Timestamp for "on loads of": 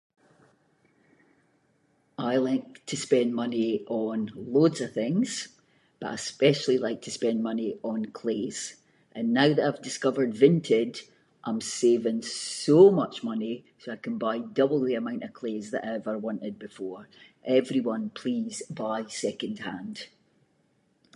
3.87-4.93